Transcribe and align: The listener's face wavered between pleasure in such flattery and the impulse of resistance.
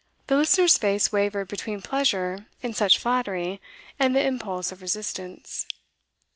The 0.25 0.35
listener's 0.35 0.79
face 0.79 1.11
wavered 1.11 1.47
between 1.47 1.79
pleasure 1.83 2.47
in 2.63 2.73
such 2.73 2.97
flattery 2.97 3.61
and 3.99 4.15
the 4.15 4.25
impulse 4.25 4.71
of 4.71 4.81
resistance. 4.81 5.67